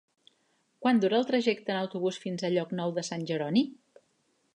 Quant 0.85 1.01
dura 1.03 1.17
el 1.23 1.27
trajecte 1.31 1.73
en 1.73 1.79
autobús 1.81 2.17
fins 2.23 2.43
a 2.43 2.51
Llocnou 2.55 2.95
de 2.99 3.05
Sant 3.11 3.27
Jeroni? 3.33 3.63